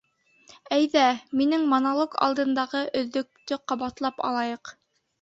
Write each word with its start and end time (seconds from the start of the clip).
Әйҙә, 0.77 1.03
минең 1.41 1.69
монолог 1.75 2.19
алдындағы 2.31 2.83
өҙөктө 3.05 3.63
ҡабатлап 3.73 4.29
алайыҡ. 4.33 4.79